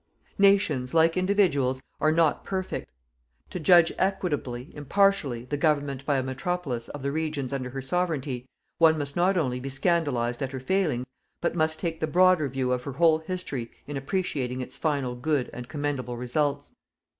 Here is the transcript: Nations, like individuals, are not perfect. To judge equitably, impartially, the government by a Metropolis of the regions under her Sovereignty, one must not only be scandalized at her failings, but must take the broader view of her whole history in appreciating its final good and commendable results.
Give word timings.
Nations, 0.39 0.95
like 0.95 1.15
individuals, 1.15 1.79
are 1.99 2.11
not 2.11 2.43
perfect. 2.43 2.89
To 3.51 3.59
judge 3.59 3.93
equitably, 3.99 4.71
impartially, 4.73 5.45
the 5.45 5.57
government 5.57 6.07
by 6.07 6.17
a 6.17 6.23
Metropolis 6.23 6.89
of 6.89 7.03
the 7.03 7.11
regions 7.11 7.53
under 7.53 7.69
her 7.69 7.83
Sovereignty, 7.83 8.47
one 8.79 8.97
must 8.97 9.15
not 9.15 9.37
only 9.37 9.59
be 9.59 9.69
scandalized 9.69 10.41
at 10.41 10.53
her 10.53 10.59
failings, 10.59 11.05
but 11.39 11.53
must 11.53 11.79
take 11.79 11.99
the 11.99 12.07
broader 12.07 12.49
view 12.49 12.71
of 12.71 12.81
her 12.81 12.93
whole 12.93 13.19
history 13.19 13.69
in 13.85 13.95
appreciating 13.95 14.59
its 14.59 14.75
final 14.75 15.13
good 15.13 15.51
and 15.53 15.67
commendable 15.69 16.17
results. 16.17 16.71